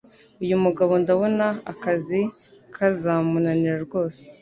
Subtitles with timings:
[0.43, 2.19] Uyu mugabo ndabona akazi
[2.75, 4.23] kazamunanira rwose